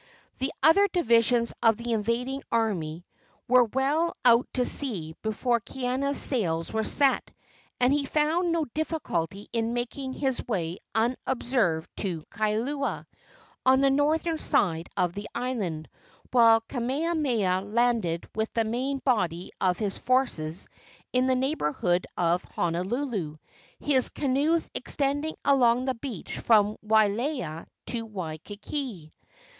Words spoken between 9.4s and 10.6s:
in making his